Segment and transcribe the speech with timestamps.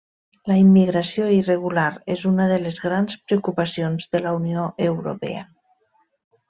[0.51, 5.49] La immigració irregular és una de les grans preocupacions de la Unió Europea.